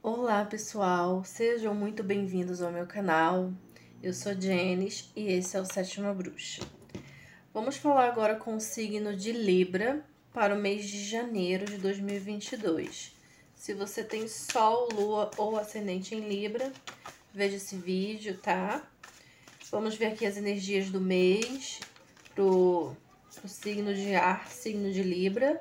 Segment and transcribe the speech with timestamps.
[0.00, 3.52] Olá pessoal, sejam muito bem-vindos ao meu canal.
[4.00, 6.62] Eu sou Jenis e esse é o Sétima Bruxa.
[7.52, 13.12] Vamos falar agora com o signo de Libra para o mês de janeiro de 2022.
[13.56, 16.72] Se você tem Sol, Lua ou Ascendente em Libra,
[17.34, 18.88] veja esse vídeo, tá?
[19.68, 21.80] Vamos ver aqui as energias do mês
[22.36, 22.94] pro,
[23.34, 25.60] pro signo de ar, signo de Libra.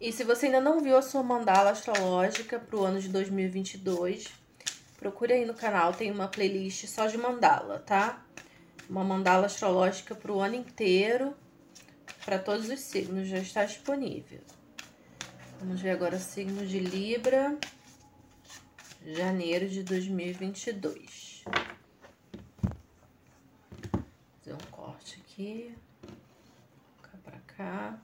[0.00, 4.28] E se você ainda não viu a sua mandala astrológica para o ano de 2022,
[4.96, 8.24] procure aí no canal, tem uma playlist só de mandala, tá?
[8.88, 11.36] Uma mandala astrológica para o ano inteiro,
[12.24, 14.40] para todos os signos, já está disponível.
[15.58, 17.58] Vamos ver agora o signo de Libra,
[19.04, 21.44] janeiro de 2022.
[21.44, 21.52] Vou
[24.38, 25.74] fazer um corte aqui,
[27.02, 28.00] cá para cá.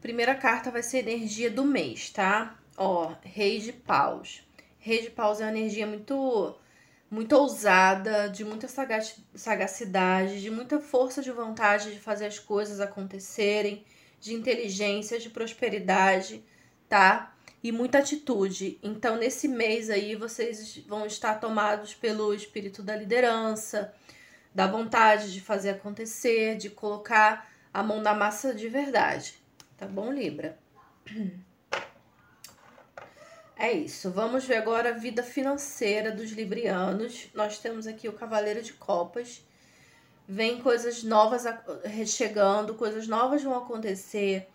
[0.00, 2.58] Primeira carta vai ser energia do mês, tá?
[2.76, 4.42] Ó, Rei de Paus.
[4.78, 6.56] Rei de Paus é uma energia muito
[7.10, 8.68] muito ousada, de muita
[9.34, 13.84] sagacidade, de muita força de vontade de fazer as coisas acontecerem,
[14.20, 16.44] de inteligência, de prosperidade,
[16.88, 17.34] tá?
[17.62, 18.78] E muita atitude.
[18.80, 23.92] Então, nesse mês aí, vocês vão estar tomados pelo espírito da liderança,
[24.54, 29.39] da vontade de fazer acontecer, de colocar a mão na massa de verdade.
[29.80, 30.58] Tá bom, Libra?
[33.56, 34.10] É isso.
[34.10, 37.30] Vamos ver agora a vida financeira dos librianos.
[37.32, 39.42] Nós temos aqui o Cavaleiro de Copas.
[40.28, 41.44] Vem coisas novas
[42.06, 44.48] chegando, coisas novas vão acontecer.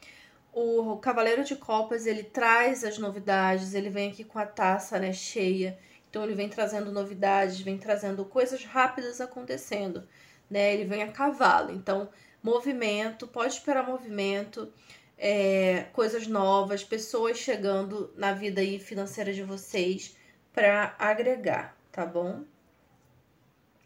[0.54, 5.12] O Cavaleiro de Copas, ele traz as novidades, ele vem aqui com a taça, né,
[5.12, 5.76] cheia.
[6.08, 10.08] Então ele vem trazendo novidades, vem trazendo coisas rápidas acontecendo,
[10.48, 10.72] né?
[10.72, 11.72] Ele vem a cavalo.
[11.72, 12.10] Então,
[12.44, 14.72] movimento, pode esperar movimento
[15.18, 20.16] é, coisas novas, pessoas chegando na vida aí financeira de vocês
[20.54, 22.44] para agregar, tá bom?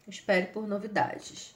[0.08, 1.54] Espere por novidades.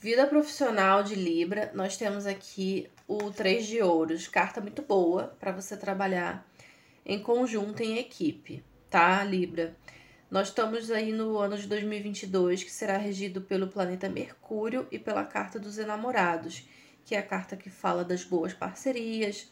[0.00, 5.52] Vida profissional de Libra, nós temos aqui o Três de Ouros, carta muito boa para
[5.52, 6.46] você trabalhar
[7.06, 9.74] em conjunto, em equipe, tá, Libra?
[10.30, 15.24] Nós estamos aí no ano de 2022, que será regido pelo planeta Mercúrio e pela
[15.24, 16.66] carta dos enamorados
[17.04, 19.50] que é a carta que fala das boas parcerias,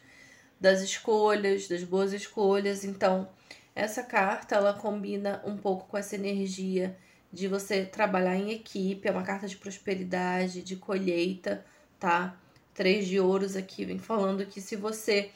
[0.59, 2.83] das escolhas, das boas escolhas.
[2.83, 3.29] Então,
[3.75, 6.97] essa carta ela combina um pouco com essa energia
[7.31, 11.65] de você trabalhar em equipe, é uma carta de prosperidade, de colheita,
[11.99, 12.39] tá?
[12.73, 15.31] Três de ouros aqui vem falando que se você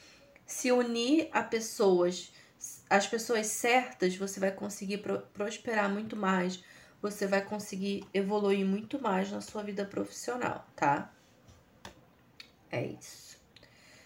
[0.45, 2.31] se unir a pessoas,
[2.89, 5.01] as pessoas certas, você vai conseguir
[5.33, 6.63] prosperar muito mais,
[7.01, 11.11] você vai conseguir evoluir muito mais na sua vida profissional, tá?
[12.71, 13.37] É isso.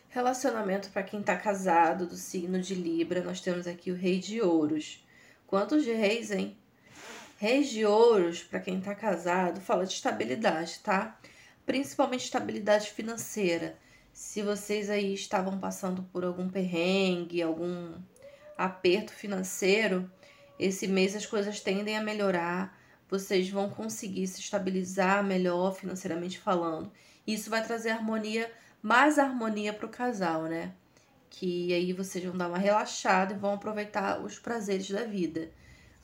[0.09, 4.41] Relacionamento para quem tá casado, do signo de Libra, nós temos aqui o Rei de
[4.41, 5.05] Ouros.
[5.47, 6.57] Quantos de reis, hein?
[7.37, 11.19] Reis de Ouros, para quem tá casado, fala de estabilidade, tá?
[11.65, 13.77] Principalmente estabilidade financeira.
[14.13, 17.93] Se vocês aí estavam passando por algum perrengue, algum
[18.57, 20.11] aperto financeiro,
[20.59, 22.77] esse mês as coisas tendem a melhorar.
[23.09, 26.91] Vocês vão conseguir se estabilizar melhor financeiramente falando
[27.25, 28.51] isso vai trazer harmonia,
[28.81, 30.73] mais harmonia para o casal, né?
[31.29, 35.49] Que aí vocês vão dar uma relaxada e vão aproveitar os prazeres da vida.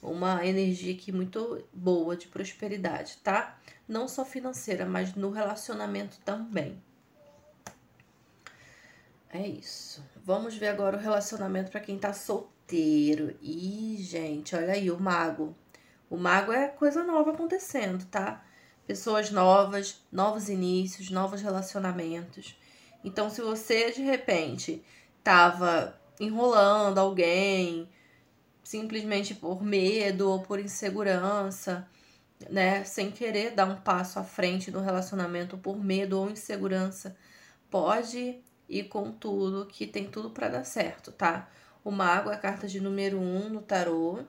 [0.01, 3.59] Uma energia aqui muito boa de prosperidade, tá?
[3.87, 6.81] Não só financeira, mas no relacionamento também.
[9.29, 10.03] É isso.
[10.23, 13.35] Vamos ver agora o relacionamento para quem tá solteiro.
[13.41, 15.55] Ih, gente, olha aí o mago.
[16.09, 18.43] O mago é coisa nova acontecendo, tá?
[18.87, 22.57] Pessoas novas, novos inícios, novos relacionamentos.
[23.03, 24.81] Então, se você de repente
[25.19, 27.89] estava enrolando alguém
[28.63, 31.87] simplesmente por medo ou por insegurança,
[32.49, 37.15] né, sem querer dar um passo à frente no relacionamento por medo ou insegurança,
[37.69, 41.49] pode ir com tudo que tem tudo para dar certo, tá?
[41.83, 44.19] O mago é a carta de número um no tarô.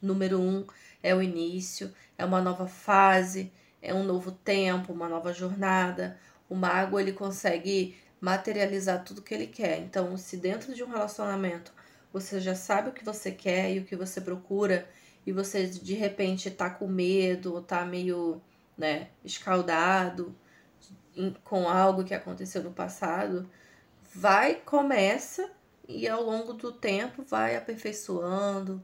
[0.00, 0.64] Número um
[1.04, 3.52] é o início, é uma nova fase,
[3.82, 6.18] é um novo tempo, uma nova jornada.
[6.48, 9.80] O mago ele consegue materializar tudo que ele quer.
[9.80, 11.72] Então, se dentro de um relacionamento
[12.10, 14.88] você já sabe o que você quer e o que você procura
[15.26, 18.40] e você de repente tá com medo ou tá meio,
[18.78, 20.34] né, escaldado
[21.44, 23.48] com algo que aconteceu no passado,
[24.14, 25.50] vai, começa
[25.86, 28.82] e ao longo do tempo vai aperfeiçoando,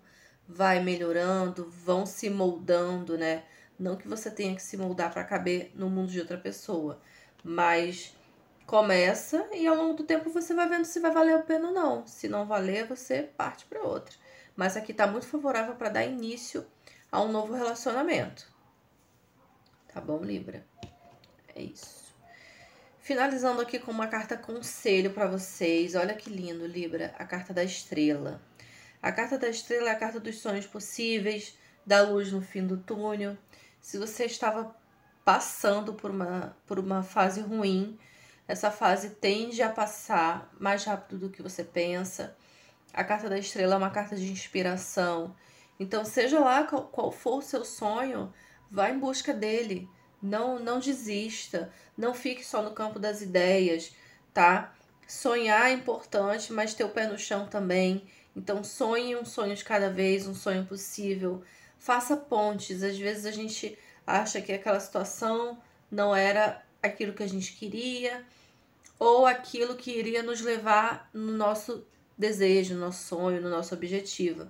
[0.52, 3.44] vai melhorando, vão se moldando, né?
[3.78, 7.00] Não que você tenha que se moldar para caber no mundo de outra pessoa,
[7.42, 8.14] mas
[8.66, 11.74] começa e ao longo do tempo você vai vendo se vai valer a pena ou
[11.74, 12.06] não.
[12.06, 14.14] Se não valer, você parte para outra.
[14.54, 16.66] Mas aqui tá muito favorável para dar início
[17.10, 18.46] a um novo relacionamento.
[19.92, 20.64] Tá bom, Libra?
[21.54, 22.14] É isso.
[22.98, 25.94] Finalizando aqui com uma carta conselho para vocês.
[25.94, 28.40] Olha que lindo, Libra, a carta da estrela.
[29.02, 31.56] A carta da estrela é a carta dos sonhos possíveis,
[31.86, 33.36] da luz no fim do túnel.
[33.80, 34.76] Se você estava
[35.24, 37.98] passando por uma, por uma fase ruim,
[38.46, 42.36] essa fase tende a passar mais rápido do que você pensa.
[42.92, 45.34] A carta da estrela é uma carta de inspiração.
[45.78, 48.32] Então, seja lá qual, qual for o seu sonho,
[48.70, 49.88] vá em busca dele.
[50.20, 51.72] Não, não desista.
[51.96, 53.94] Não fique só no campo das ideias,
[54.34, 54.74] tá?
[55.06, 58.06] Sonhar é importante, mas ter o pé no chão também.
[58.40, 61.42] Então, sonhe um sonho de cada vez, um sonho possível.
[61.78, 62.82] Faça pontes.
[62.82, 63.76] Às vezes a gente
[64.06, 65.58] acha que aquela situação
[65.90, 68.24] não era aquilo que a gente queria
[68.98, 74.48] ou aquilo que iria nos levar no nosso desejo, no nosso sonho, no nosso objetivo.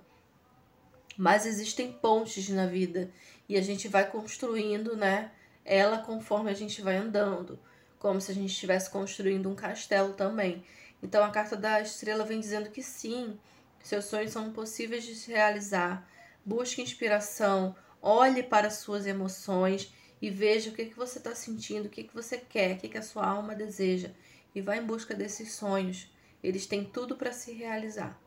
[1.17, 3.11] Mas existem pontes na vida
[3.49, 5.31] e a gente vai construindo, né?
[5.65, 7.59] Ela conforme a gente vai andando,
[7.99, 10.63] como se a gente estivesse construindo um castelo também.
[11.03, 13.37] Então a carta da estrela vem dizendo que sim,
[13.83, 16.07] seus sonhos são possíveis de se realizar.
[16.45, 21.89] Busque inspiração, olhe para suas emoções e veja o que, que você está sentindo, o
[21.89, 24.11] que, que você quer, o que, que a sua alma deseja.
[24.53, 26.11] E vá em busca desses sonhos.
[26.43, 28.19] Eles têm tudo para se realizar.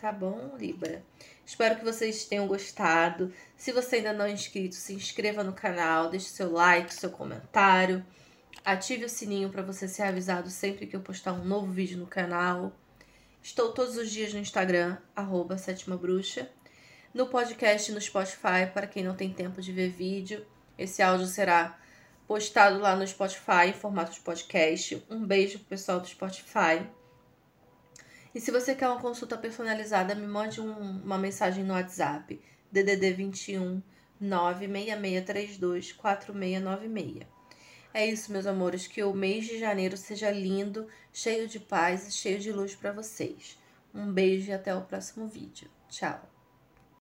[0.00, 1.04] Tá bom, Libra?
[1.44, 3.32] Espero que vocês tenham gostado.
[3.56, 8.04] Se você ainda não é inscrito, se inscreva no canal, deixe seu like, seu comentário.
[8.64, 12.06] Ative o sininho para você ser avisado sempre que eu postar um novo vídeo no
[12.06, 12.72] canal.
[13.42, 16.50] Estou todos os dias no Instagram, arroba Sétima Bruxa.
[17.12, 20.46] No podcast no Spotify, para quem não tem tempo de ver vídeo.
[20.76, 21.78] Esse áudio será
[22.28, 25.02] postado lá no Spotify em formato de podcast.
[25.08, 26.86] Um beijo pro pessoal do Spotify.
[28.34, 32.38] E se você quer uma consulta personalizada, me mande um, uma mensagem no WhatsApp.
[32.70, 33.82] DDD 21
[34.20, 37.39] 96632 4696.
[37.92, 38.86] É isso, meus amores.
[38.86, 42.92] Que o mês de janeiro seja lindo, cheio de paz e cheio de luz para
[42.92, 43.58] vocês.
[43.94, 45.68] Um beijo e até o próximo vídeo.
[45.88, 46.39] Tchau!